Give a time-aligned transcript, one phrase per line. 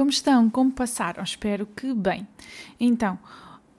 [0.00, 0.48] como estão?
[0.48, 1.22] Como passaram?
[1.22, 2.26] Espero que bem.
[2.80, 3.18] Então,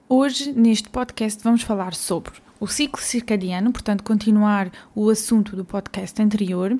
[0.08, 6.22] hoje neste podcast vamos falar sobre o ciclo circadiano, portanto, continuar o assunto do podcast
[6.22, 6.78] anterior,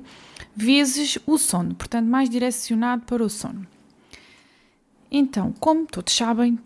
[0.55, 3.67] vezes o sono, portanto, mais direcionado para o sono.
[5.11, 6.57] Então, como todos sabem,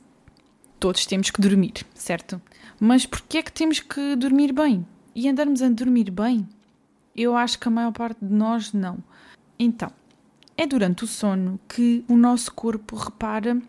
[0.79, 2.39] todos temos que dormir, certo?
[2.79, 4.85] Mas porquê é que temos que dormir bem?
[5.15, 6.47] E andarmos a dormir bem?
[7.15, 8.99] Eu acho que a maior parte de nós não.
[9.57, 9.91] Então,
[10.57, 13.61] é durante o sono que o nosso corpo repara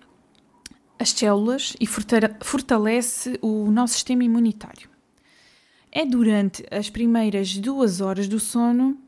[0.98, 4.88] as células e fortalece o nosso sistema imunitário.
[5.92, 8.98] É durante as primeiras duas horas do sono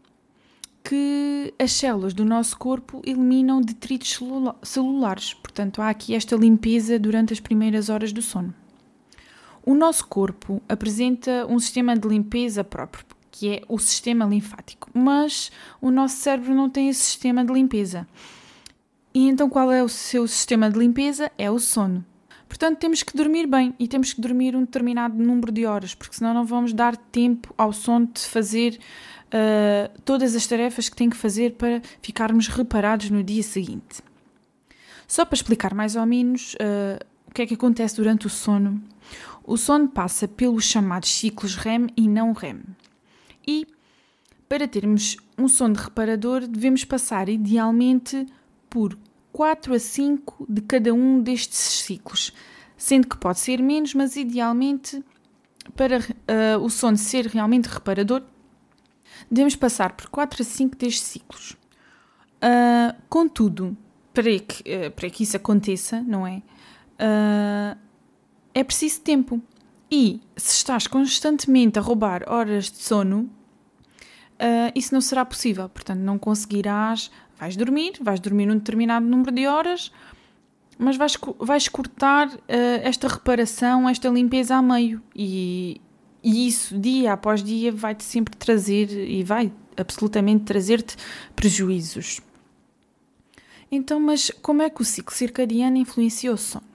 [0.84, 4.18] que as células do nosso corpo eliminam detritos
[4.62, 5.34] celulares.
[5.34, 8.54] Portanto, há aqui esta limpeza durante as primeiras horas do sono.
[9.64, 13.04] O nosso corpo apresenta um sistema de limpeza próprio,
[13.40, 14.90] que é o sistema linfático.
[14.92, 18.06] Mas o nosso cérebro não tem esse sistema de limpeza.
[19.14, 21.32] E então qual é o seu sistema de limpeza?
[21.38, 22.04] É o sono.
[22.46, 26.16] Portanto, temos que dormir bem e temos que dormir um determinado número de horas, porque
[26.16, 28.78] senão não vamos dar tempo ao sono de fazer
[29.28, 34.02] uh, todas as tarefas que tem que fazer para ficarmos reparados no dia seguinte.
[35.08, 38.82] Só para explicar mais ou menos uh, o que é que acontece durante o sono.
[39.42, 42.60] O sono passa pelos chamados ciclos REM e não REM.
[43.46, 43.66] E
[44.48, 48.26] para termos um sono de reparador, devemos passar idealmente
[48.68, 48.98] por
[49.32, 52.32] 4 a 5 de cada um destes ciclos,
[52.76, 55.04] sendo que pode ser menos, mas idealmente
[55.76, 58.22] para uh, o sono ser realmente reparador,
[59.30, 61.52] devemos passar por 4 a 5 destes ciclos.
[62.42, 63.76] Uh, contudo,
[64.12, 66.42] para que, uh, para que isso aconteça, não é?
[68.52, 69.40] é preciso tempo.
[69.90, 75.68] E se estás constantemente a roubar horas de sono, uh, isso não será possível.
[75.68, 77.10] Portanto, não conseguirás.
[77.38, 79.90] Vais dormir, vais dormir um determinado número de horas,
[80.78, 82.38] mas vais, vais cortar uh,
[82.82, 85.02] esta reparação, esta limpeza a meio.
[85.16, 85.80] E,
[86.22, 90.96] e isso, dia após dia, vai-te sempre trazer e vai absolutamente trazer-te
[91.34, 92.20] prejuízos.
[93.72, 96.69] Então, mas como é que o ciclo circadiano influencia o sono?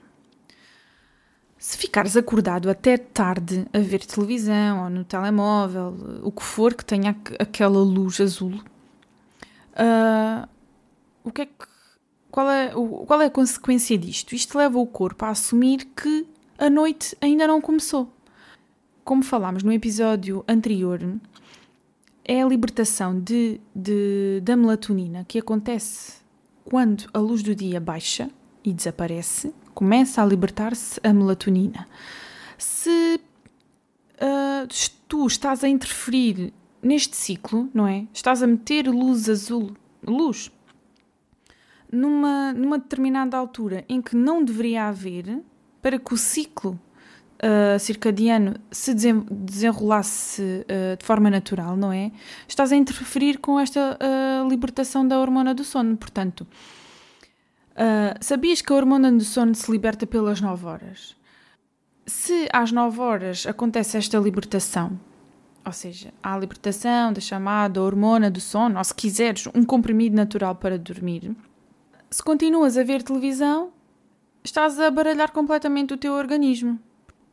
[1.58, 6.84] Se ficares acordado até tarde a ver televisão ou no telemóvel, o que for que
[6.84, 8.52] tenha aquela luz azul,
[9.72, 10.48] uh,
[11.24, 11.66] o que é que,
[12.30, 12.72] qual, é,
[13.06, 14.34] qual é a consequência disto?
[14.34, 16.26] Isto leva o corpo a assumir que
[16.58, 18.12] a noite ainda não começou.
[19.02, 21.00] Como falámos no episódio anterior,
[22.24, 26.14] é a libertação de, de, da melatonina que acontece
[26.64, 28.28] quando a luz do dia baixa
[28.66, 31.86] e desaparece começa a libertar-se a melatonina.
[32.58, 33.20] Se
[34.16, 34.66] uh,
[35.06, 38.06] tu estás a interferir neste ciclo, não é?
[38.12, 40.50] Estás a meter luz azul, luz,
[41.92, 45.40] numa, numa determinada altura em que não deveria haver,
[45.80, 46.80] para que o ciclo
[47.36, 52.10] uh, circadiano se desenrolasse uh, de forma natural, não é?
[52.48, 55.96] Estás a interferir com esta uh, libertação da hormona do sono.
[55.96, 56.46] Portanto,
[57.76, 61.14] Uh, sabias que a hormona do sono se liberta pelas 9 horas?
[62.06, 64.98] Se às 9 horas acontece esta libertação,
[65.62, 70.16] ou seja, há a libertação da chamada hormona do sono, ou se quiseres, um comprimido
[70.16, 71.36] natural para dormir,
[72.10, 73.70] se continuas a ver televisão,
[74.42, 76.78] estás a baralhar completamente o teu organismo.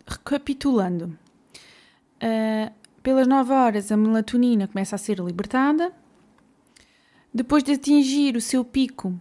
[0.06, 1.18] Recapitulando,
[2.22, 5.94] uh, pelas 9 horas a melatonina começa a ser libertada,
[7.34, 9.18] depois de atingir o seu pico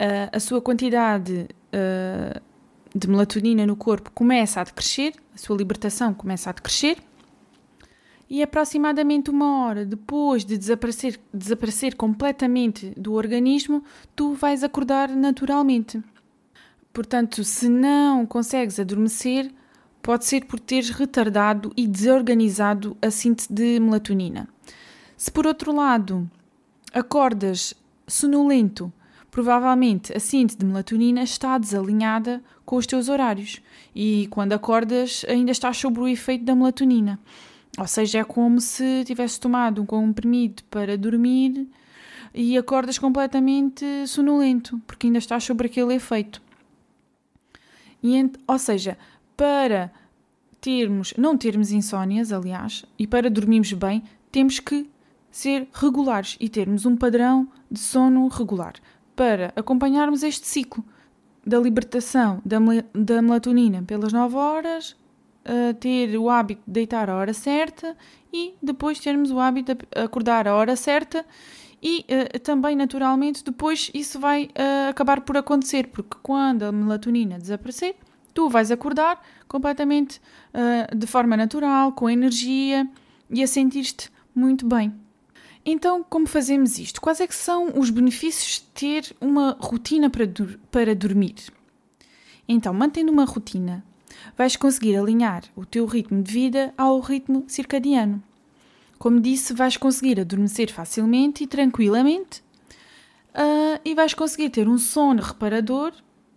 [0.00, 2.40] uh, a sua quantidade uh,
[2.94, 6.98] de melatonina no corpo começa a decrescer, a sua libertação começa a decrescer,
[8.28, 13.84] e aproximadamente uma hora depois de desaparecer, desaparecer completamente do organismo,
[14.16, 16.02] tu vais acordar naturalmente.
[16.92, 19.52] Portanto, se não consegues adormecer,
[20.00, 24.48] pode ser por teres retardado e desorganizado a síntese de melatonina.
[25.16, 26.30] Se por outro lado
[26.92, 27.74] acordas
[28.06, 28.92] sonolento,
[29.34, 33.60] provavelmente a síntese de melatonina está desalinhada com os teus horários
[33.92, 37.18] e quando acordas ainda estás sob o efeito da melatonina.
[37.76, 41.66] Ou seja, é como se tivesse tomado um comprimido para dormir
[42.32, 46.40] e acordas completamente sonolento, porque ainda estás sobre aquele efeito.
[48.00, 48.96] E, ou seja,
[49.36, 49.90] para
[50.60, 54.88] termos, não termos insónias, aliás, e para dormirmos bem, temos que
[55.28, 58.74] ser regulares e termos um padrão de sono regular
[59.14, 60.84] para acompanharmos este ciclo
[61.46, 62.58] da libertação da,
[62.94, 64.96] da melatonina pelas 9 horas,
[65.78, 67.94] ter o hábito de deitar a hora certa
[68.32, 71.24] e depois termos o hábito de acordar a hora certa
[71.84, 77.38] e uh, também naturalmente depois isso vai uh, acabar por acontecer, porque quando a melatonina
[77.38, 77.94] desaparecer,
[78.32, 80.18] tu vais acordar completamente
[80.54, 82.88] uh, de forma natural, com energia
[83.28, 85.03] e a sentir-te muito bem.
[85.66, 87.00] Então, como fazemos isto?
[87.00, 90.30] Quais é que são os benefícios de ter uma rotina para,
[90.70, 91.36] para dormir?
[92.46, 93.82] Então, mantendo uma rotina,
[94.36, 98.22] vais conseguir alinhar o teu ritmo de vida ao ritmo circadiano.
[98.98, 102.42] Como disse, vais conseguir adormecer facilmente e tranquilamente
[103.34, 105.92] uh, e vais conseguir ter um sono reparador,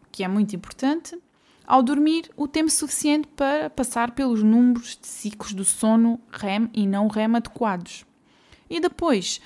[0.09, 1.17] que é muito importante,
[1.65, 6.87] ao dormir o tempo suficiente para passar pelos números de ciclos do sono REM e
[6.87, 8.06] não REM adequados.
[8.69, 9.39] E depois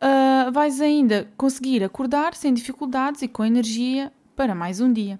[0.00, 5.18] uh, vais ainda conseguir acordar sem dificuldades e com energia para mais um dia.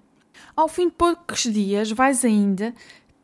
[0.57, 2.75] Ao fim de poucos dias, vais ainda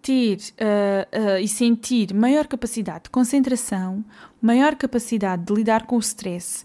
[0.02, 4.04] ter uh, uh, e sentir maior capacidade de concentração,
[4.40, 6.64] maior capacidade de lidar com o stress,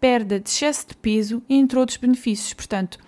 [0.00, 2.52] perda de excesso de peso, entre outros benefícios.
[2.52, 2.98] Portanto,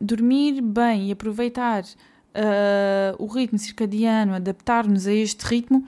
[0.00, 5.84] dormir bem e aproveitar uh, o ritmo circadiano, adaptar-nos a este ritmo,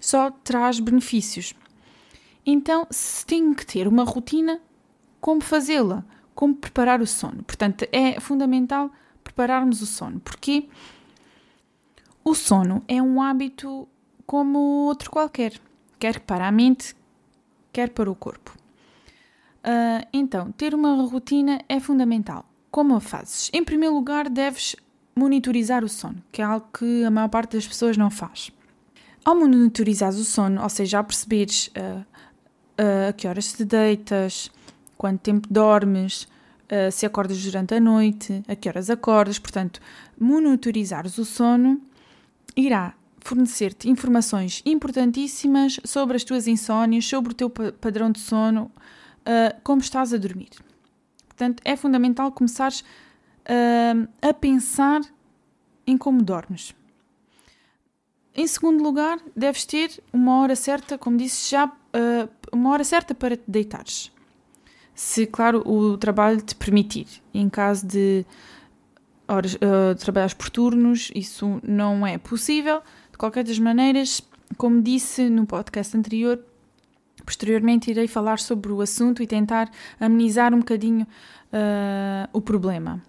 [0.00, 1.54] só traz benefícios.
[2.50, 4.58] Então, se tem que ter uma rotina,
[5.20, 6.02] como fazê-la?
[6.34, 7.42] Como preparar o sono?
[7.42, 8.90] Portanto, é fundamental
[9.22, 10.18] prepararmos o sono.
[10.18, 10.66] Porque
[12.24, 13.86] o sono é um hábito
[14.24, 15.60] como outro qualquer,
[15.98, 16.96] quer para a mente,
[17.70, 18.56] quer para o corpo.
[19.58, 22.46] Uh, então, ter uma rotina é fundamental.
[22.70, 23.50] Como a fazes?
[23.52, 24.74] Em primeiro lugar, deves
[25.14, 28.50] monitorizar o sono, que é algo que a maior parte das pessoas não faz.
[29.22, 32.06] Ao monitorizar o sono, ou seja, ao perceberes uh,
[32.78, 34.50] uh, a que horas te deitas,
[34.96, 39.80] quanto tempo dormes, uh, se acordas durante a noite, a que horas acordas, portanto,
[40.18, 41.80] monitorizares o sono
[42.56, 48.70] irá fornecer-te informações importantíssimas sobre as tuas insónias, sobre o teu padrão de sono,
[49.20, 50.50] uh, como estás a dormir.
[51.26, 52.84] Portanto, é fundamental começares
[54.20, 55.00] a pensar
[55.86, 56.74] em como dormes.
[58.34, 63.14] Em segundo lugar, deves ter uma hora certa, como disse já, uh, uma hora certa
[63.14, 64.10] para te deitares.
[64.94, 67.06] Se, claro, o trabalho te permitir.
[67.32, 68.26] Em caso de
[69.28, 72.80] horas, uh, trabalhares por turnos, isso não é possível.
[73.12, 74.20] De qualquer das maneiras,
[74.56, 76.42] como disse no podcast anterior,
[77.24, 81.06] posteriormente irei falar sobre o assunto e tentar amenizar um bocadinho
[81.52, 83.02] uh, o problema.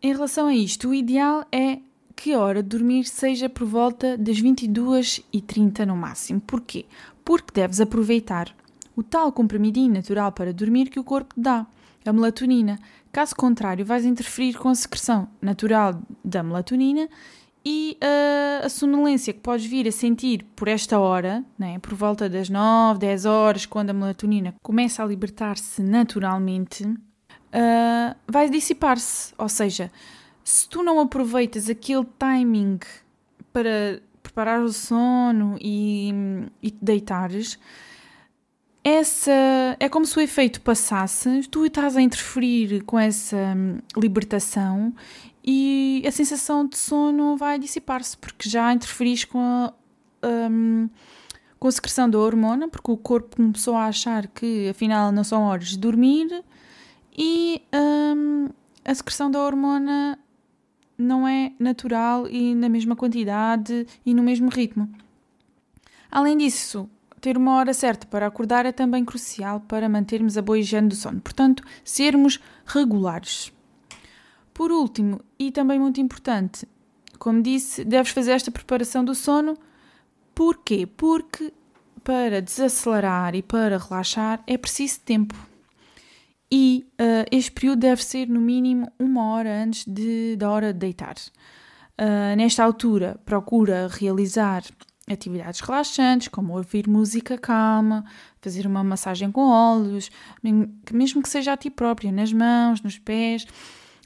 [0.00, 1.78] Em relação a isto, o ideal é
[2.14, 6.40] que a hora de dormir seja por volta das 22h30 no máximo.
[6.40, 6.84] Porquê?
[7.28, 8.56] Porque deves aproveitar
[8.96, 11.66] o tal comprimidinho natural para dormir que o corpo te dá,
[12.06, 12.78] a melatonina,
[13.12, 17.08] Caso contrário, vais interferir com a secreção natural da melatonina
[17.64, 22.28] e uh, a sonolência que podes vir a sentir por esta hora, né, por volta
[22.28, 29.32] das 9, 10 horas, quando a melatonina começa a libertar-se naturalmente, uh, vai dissipar-se.
[29.38, 29.90] Ou seja,
[30.44, 32.78] se tu não aproveitas aquele timing
[33.52, 36.12] para preparar o sono e,
[36.62, 37.58] e te deitares,
[38.84, 39.30] essa
[39.80, 44.94] é como se o efeito passasse, tu estás a interferir com essa hum, libertação
[45.44, 49.72] e a sensação de sono vai dissipar-se, porque já interferis com a,
[50.50, 50.88] um,
[51.58, 55.42] com a secreção da hormona, porque o corpo começou a achar que afinal não são
[55.42, 56.44] horas de dormir
[57.16, 58.48] e um,
[58.84, 60.18] a secreção da hormona
[60.98, 64.90] não é natural e na mesma quantidade e no mesmo ritmo.
[66.10, 66.90] Além disso,
[67.20, 70.96] ter uma hora certa para acordar é também crucial para mantermos a boa higiene do
[70.96, 73.52] sono, portanto, sermos regulares.
[74.52, 76.66] Por último, e também muito importante,
[77.18, 79.56] como disse, deves fazer esta preparação do sono.
[80.34, 80.86] Porquê?
[80.86, 81.52] Porque
[82.02, 85.34] para desacelerar e para relaxar é preciso tempo.
[86.50, 90.78] E uh, este período deve ser no mínimo uma hora antes de, da hora de
[90.78, 91.14] deitar.
[92.00, 94.62] Uh, nesta altura, procura realizar
[95.10, 98.04] atividades relaxantes, como ouvir música calma,
[98.40, 100.10] fazer uma massagem com óleos,
[100.92, 103.46] mesmo que seja a ti própria, nas mãos, nos pés,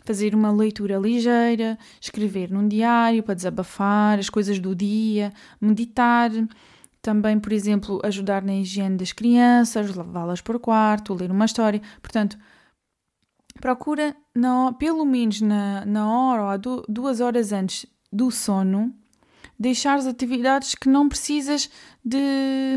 [0.05, 6.31] fazer uma leitura ligeira, escrever num diário para desabafar as coisas do dia, meditar.
[7.03, 11.83] Também, por exemplo, ajudar na higiene das crianças, levá-las para o quarto, ler uma história.
[12.01, 12.39] Portanto,
[13.61, 18.95] procura, na, pelo menos na, na hora ou duas horas antes do sono,
[19.59, 21.69] deixar as atividades que não precisas
[22.05, 22.77] de,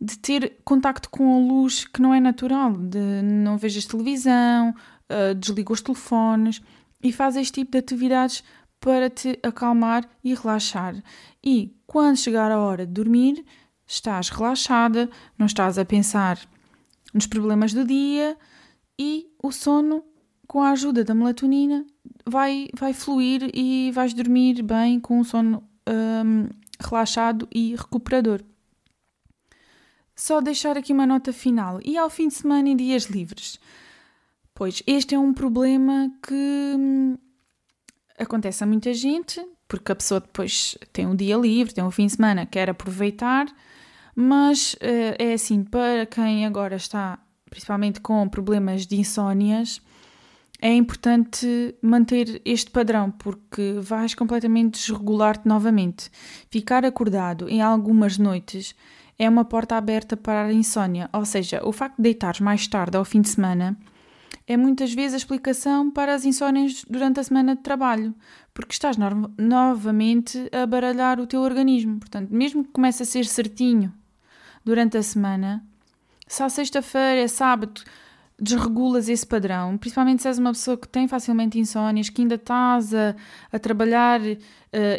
[0.00, 4.74] de ter contacto com a luz que não é natural, de não vejas televisão,
[5.10, 6.62] uh, desliga os telefones
[7.02, 8.44] e faz este tipo de atividades
[8.80, 10.96] para te acalmar e relaxar.
[11.44, 13.44] E quando chegar a hora de dormir,
[13.86, 16.38] estás relaxada, não estás a pensar
[17.12, 18.36] nos problemas do dia
[18.98, 20.04] e o sono,
[20.46, 21.84] com a ajuda da melatonina,
[22.26, 26.48] vai, vai fluir e vais dormir bem com um sono um,
[26.80, 28.42] relaxado e recuperador.
[30.14, 31.80] Só deixar aqui uma nota final.
[31.84, 33.58] E ao fim de semana e dias livres?
[34.54, 37.16] Pois este é um problema que hum,
[38.20, 42.06] acontece a muita gente, porque a pessoa depois tem um dia livre, tem um fim
[42.06, 43.46] de semana, quer aproveitar,
[44.14, 49.82] mas uh, é assim, para quem agora está principalmente com problemas de insónias,
[50.62, 56.10] é importante manter este padrão porque vais completamente desregular-te novamente.
[56.50, 58.74] Ficar acordado em algumas noites
[59.18, 62.96] é uma porta aberta para a insónia, ou seja, o facto de deitares mais tarde
[62.96, 63.76] ao fim de semana
[64.50, 68.12] é muitas vezes a explicação para as insónias durante a semana de trabalho,
[68.52, 72.00] porque estás no novamente a baralhar o teu organismo.
[72.00, 73.94] Portanto, mesmo que comece a ser certinho
[74.64, 75.64] durante a semana,
[76.26, 77.80] se à sexta-feira, é sábado,
[78.40, 82.92] desregulas esse padrão, principalmente se és uma pessoa que tem facilmente insónias, que ainda estás
[82.92, 83.14] a,
[83.52, 84.36] a trabalhar uh,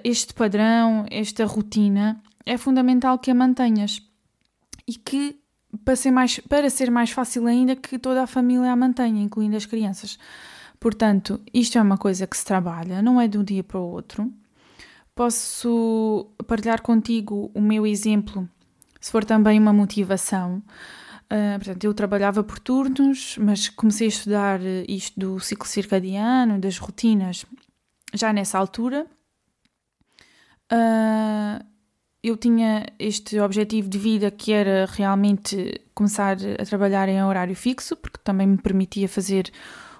[0.01, 4.01] este padrão, esta rotina, é fundamental que a mantenhas
[4.87, 5.40] e que
[5.83, 9.55] para ser, mais, para ser mais fácil ainda que toda a família a mantenha, incluindo
[9.55, 10.19] as crianças.
[10.79, 13.89] Portanto, isto é uma coisa que se trabalha, não é de um dia para o
[13.89, 14.31] outro.
[15.13, 18.49] Posso partilhar contigo o meu exemplo,
[18.99, 20.63] se for também uma motivação.
[21.25, 26.77] Uh, portanto, eu trabalhava por turnos, mas comecei a estudar isto do ciclo circadiano, das
[26.77, 27.45] rotinas,
[28.13, 29.05] já nessa altura.
[30.71, 31.70] Uh,
[32.23, 37.95] eu tinha este objetivo de vida que era realmente começar a trabalhar em horário fixo,
[37.95, 39.51] porque também me permitia fazer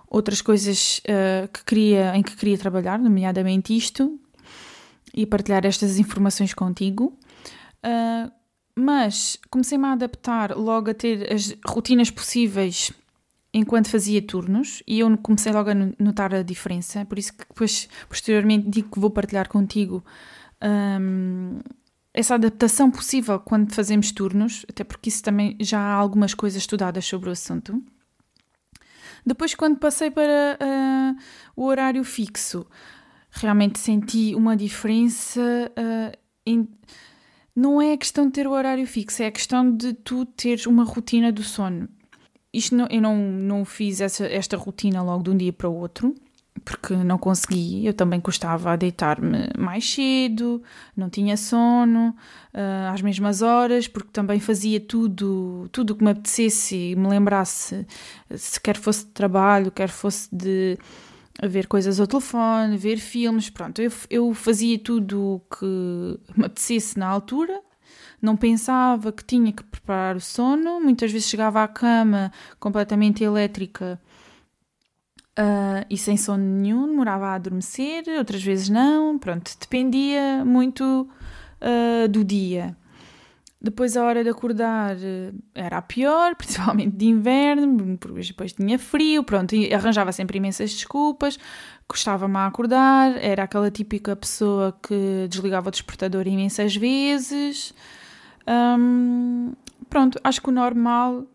[0.07, 4.19] outras coisas uh, que queria, em que queria trabalhar, nomeadamente isto,
[5.13, 7.17] e partilhar estas informações contigo.
[7.83, 8.31] Uh,
[8.75, 12.91] mas comecei-me a adaptar logo a ter as rotinas possíveis
[13.53, 17.89] enquanto fazia turnos e eu comecei logo a notar a diferença, por isso que depois,
[18.07, 20.03] posteriormente, digo que vou partilhar contigo
[20.63, 21.59] um,
[22.13, 27.05] essa adaptação possível quando fazemos turnos, até porque isso também já há algumas coisas estudadas
[27.05, 27.81] sobre o assunto.
[29.25, 31.21] Depois, quando passei para uh,
[31.55, 32.65] o horário fixo,
[33.29, 35.41] realmente senti uma diferença.
[35.41, 36.67] Uh, em...
[37.55, 40.65] Não é a questão de ter o horário fixo, é a questão de tu teres
[40.65, 41.87] uma rotina do sono.
[42.53, 45.75] Isto não, eu não, não fiz essa, esta rotina logo de um dia para o
[45.75, 46.13] outro
[46.63, 47.85] porque não consegui.
[47.85, 50.61] Eu também custava a deitar-me mais cedo,
[50.95, 52.15] não tinha sono
[52.53, 57.85] uh, às mesmas horas, porque também fazia tudo tudo que me apetecesse e me lembrasse,
[58.35, 60.77] se quer fosse de trabalho, quer fosse de
[61.43, 65.65] ver coisas ao telefone, ver filmes, pronto, eu, eu fazia tudo o que
[66.37, 67.61] me apetecesse na altura.
[68.21, 73.99] Não pensava que tinha que preparar o sono, muitas vezes chegava à cama completamente elétrica
[75.39, 81.09] Uh, e sem sono nenhum, demorava a adormecer, outras vezes não, pronto, dependia muito
[81.61, 82.75] uh, do dia.
[83.61, 88.77] Depois a hora de acordar uh, era a pior, principalmente de inverno, porque depois tinha
[88.77, 91.39] frio, pronto, e arranjava sempre imensas desculpas,
[91.88, 97.73] custava-me a acordar, era aquela típica pessoa que desligava o despertador imensas vezes.
[98.45, 99.53] Um,
[99.89, 101.25] pronto, acho que o normal,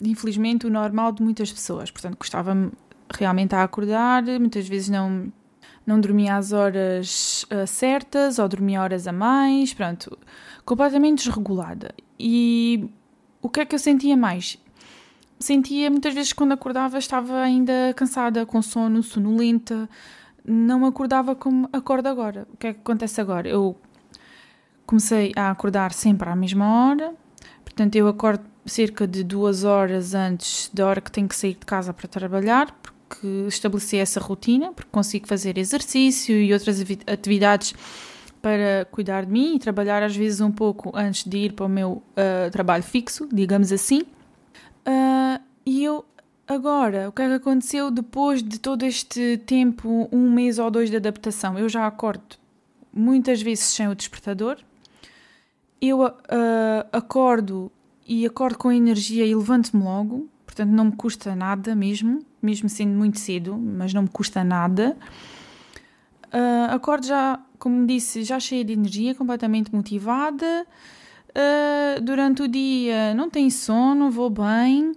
[0.00, 2.72] infelizmente, o normal de muitas pessoas, portanto, custava-me
[3.14, 5.32] realmente a acordar, muitas vezes não,
[5.86, 10.18] não dormia às horas uh, certas ou dormia horas a mais, pronto,
[10.64, 11.94] completamente desregulada.
[12.18, 12.90] E
[13.40, 14.58] o que é que eu sentia mais?
[15.38, 19.88] Sentia muitas vezes quando acordava estava ainda cansada, com sono, sonolenta,
[20.44, 22.46] não acordava como acordo agora.
[22.52, 23.48] O que é que acontece agora?
[23.48, 23.76] Eu
[24.86, 27.14] comecei a acordar sempre à mesma hora,
[27.64, 31.66] portanto eu acordo cerca de duas horas antes da hora que tenho que sair de
[31.66, 32.74] casa para trabalhar,
[33.08, 37.74] que estabeleci essa rotina, porque consigo fazer exercício e outras atividades
[38.42, 41.68] para cuidar de mim e trabalhar às vezes um pouco antes de ir para o
[41.68, 44.02] meu uh, trabalho fixo, digamos assim.
[44.86, 46.04] Uh, e eu
[46.46, 50.90] agora, o que é que aconteceu depois de todo este tempo, um mês ou dois
[50.90, 51.58] de adaptação?
[51.58, 52.36] Eu já acordo
[52.92, 54.58] muitas vezes sem o despertador.
[55.80, 56.12] Eu uh,
[56.92, 57.70] acordo
[58.06, 62.96] e acordo com energia e levanto-me logo, portanto não me custa nada mesmo mesmo sendo
[62.96, 64.96] muito cedo, mas não me custa nada.
[66.26, 70.66] Uh, acordo já, como disse, já cheia de energia, completamente motivada.
[71.30, 74.92] Uh, durante o dia não tenho sono, vou bem.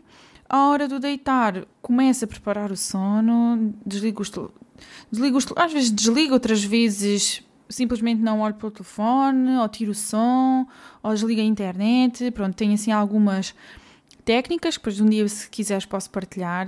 [0.48, 4.32] À hora do deitar, começo a preparar o sono, desligo os,
[5.12, 9.92] desligo os às vezes desligo, outras vezes simplesmente não olho para o telefone, ou tiro
[9.92, 10.68] o som,
[11.04, 12.32] ou desligo a internet.
[12.32, 13.54] Pronto, tenho assim algumas
[14.30, 16.68] técnicas, depois um dia, se quiseres, posso partilhar.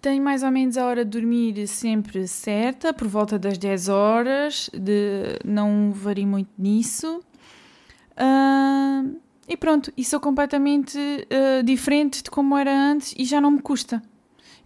[0.00, 4.68] Tenho mais ou menos a hora de dormir sempre certa, por volta das 10 horas,
[4.74, 7.22] de, não vario muito nisso.
[8.18, 9.16] Uh,
[9.46, 13.62] e pronto, e sou completamente uh, diferente de como era antes e já não me
[13.62, 14.02] custa.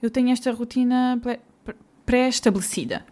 [0.01, 1.21] Eu tenho esta rotina
[2.07, 3.05] pré-estabelecida.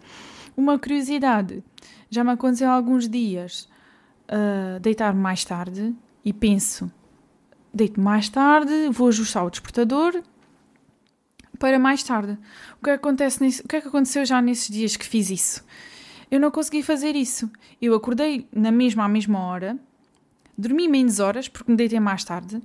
[0.56, 1.62] Uma curiosidade,
[2.08, 3.68] já me aconteceu há alguns dias
[4.30, 6.90] uh, deitar mais tarde e penso,
[7.74, 10.22] deito mais tarde, vou ajustar o despertador
[11.58, 12.38] para mais tarde.
[12.80, 15.64] O que, acontece nesse, o que é que aconteceu já nesses dias que fiz isso?
[16.30, 17.50] Eu não consegui fazer isso.
[17.80, 19.78] Eu acordei na mesma à mesma hora,
[20.56, 22.62] dormi menos horas porque me deitei mais tarde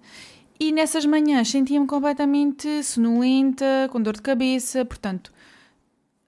[0.59, 5.31] e nessas manhãs sentia-me completamente sonolenta, com dor de cabeça, portanto,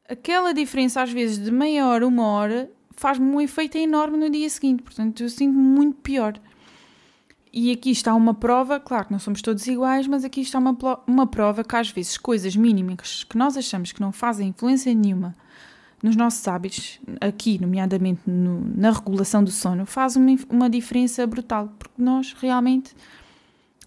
[0.07, 4.49] aquela diferença às vezes de meia hora, uma hora, faz-me um efeito enorme no dia
[4.49, 6.39] seguinte, portanto, eu sinto-me muito pior.
[7.53, 10.77] E aqui está uma prova, claro que não somos todos iguais, mas aqui está uma,
[11.05, 15.35] uma prova que às vezes coisas mínimas que nós achamos que não fazem influência nenhuma
[16.01, 21.71] nos nossos hábitos, aqui, nomeadamente no, na regulação do sono, faz uma, uma diferença brutal,
[21.77, 22.95] porque nós realmente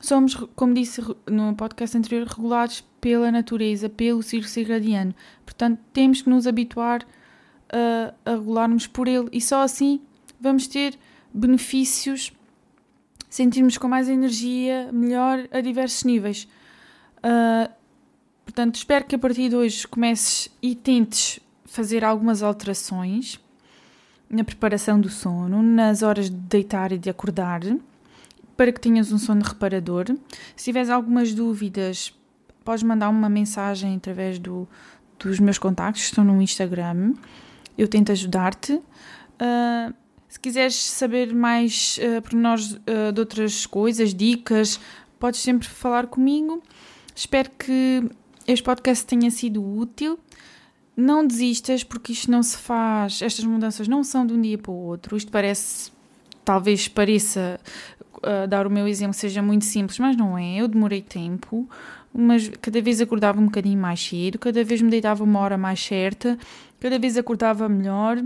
[0.00, 5.14] somos, como disse no podcast anterior, regulados pela natureza, pelo ciclo circadiano.
[5.44, 7.04] Portanto, temos que nos habituar
[7.73, 10.00] a, a regularmos por ele e só assim
[10.40, 10.97] vamos ter
[11.33, 12.33] benefícios
[13.35, 16.47] sentirmos com mais energia, melhor a diversos níveis.
[17.19, 17.69] Uh,
[18.45, 23.41] portanto, espero que a partir de hoje comeces e tentes fazer algumas alterações
[24.31, 27.61] na preparação do sono, nas horas de deitar e de acordar,
[28.57, 30.05] para que tenhas um sono reparador.
[30.55, 32.17] Se tiveres algumas dúvidas,
[32.64, 34.69] podes mandar uma mensagem através do,
[35.19, 37.14] dos meus contactos, que estão no Instagram.
[37.76, 38.75] Eu tento ajudar-te.
[38.75, 40.03] Uh,
[40.35, 44.81] se quiseres saber mais uh, pormenores uh, de outras coisas, dicas,
[45.16, 46.61] podes sempre falar comigo.
[47.14, 48.03] Espero que
[48.44, 50.18] este podcast tenha sido útil.
[50.97, 54.73] Não desistas, porque isto não se faz, estas mudanças não são de um dia para
[54.73, 55.16] o outro.
[55.16, 55.92] Isto parece,
[56.44, 57.61] talvez pareça,
[58.16, 60.57] uh, dar o meu exemplo, seja muito simples, mas não é.
[60.57, 61.68] Eu demorei tempo,
[62.12, 65.79] mas cada vez acordava um bocadinho mais cedo, cada vez me deitava uma hora mais
[65.79, 66.37] certa,
[66.81, 68.20] cada vez acordava melhor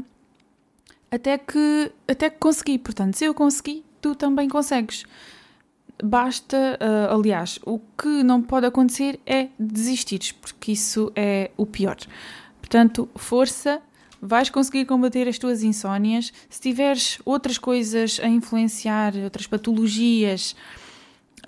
[1.10, 2.78] até que, até que consegui.
[2.78, 5.04] Portanto, se eu consegui, tu também consegues.
[6.02, 11.96] Basta, uh, aliás, o que não pode acontecer é desistires, porque isso é o pior.
[12.60, 13.82] Portanto, força,
[14.20, 16.32] vais conseguir combater as tuas insónias.
[16.48, 20.54] Se tiveres outras coisas a influenciar, outras patologias,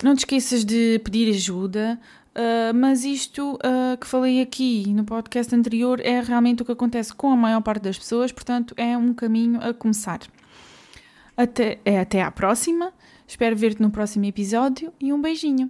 [0.03, 1.99] não te esqueças de pedir ajuda.
[2.33, 7.13] Uh, mas isto uh, que falei aqui no podcast anterior é realmente o que acontece
[7.13, 10.19] com a maior parte das pessoas, portanto, é um caminho a começar.
[11.35, 12.93] Até, é, até à próxima,
[13.27, 15.69] espero ver-te no próximo episódio e um beijinho.